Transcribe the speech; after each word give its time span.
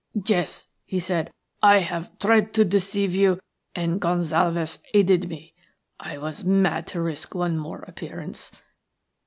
"Yes," 0.25 0.67
he 0.83 0.99
said, 0.99 1.29
"I 1.61 1.77
have 1.81 2.17
tried 2.17 2.55
to 2.55 2.65
deceive 2.65 3.13
you, 3.13 3.39
and 3.75 4.01
Gonsalves 4.01 4.79
aided 4.95 5.29
me. 5.29 5.53
I 5.99 6.17
was 6.17 6.43
mad 6.43 6.87
to 6.87 7.01
risk 7.03 7.35
one 7.35 7.55
more 7.59 7.81
appearance. 7.83 8.51